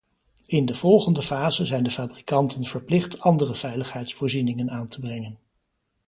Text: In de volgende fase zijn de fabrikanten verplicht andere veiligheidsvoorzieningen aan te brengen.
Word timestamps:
In 0.45 0.65
de 0.65 0.73
volgende 0.73 1.21
fase 1.21 1.65
zijn 1.65 1.83
de 1.83 1.91
fabrikanten 1.91 2.63
verplicht 2.63 3.19
andere 3.19 3.53
veiligheidsvoorzieningen 3.53 4.69
aan 4.69 4.87
te 4.87 4.99
brengen. 4.99 5.37